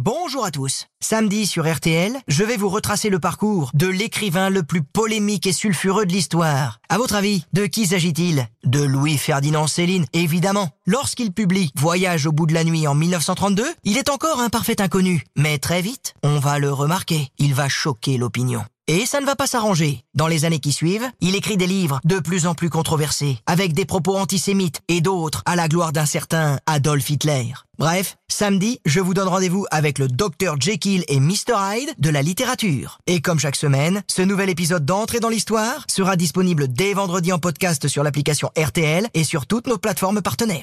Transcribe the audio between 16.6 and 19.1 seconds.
le remarquer. Il va choquer l'opinion. Et